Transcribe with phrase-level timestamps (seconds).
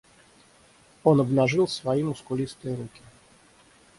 [1.03, 3.03] Он обнажил свои мускулистые руки.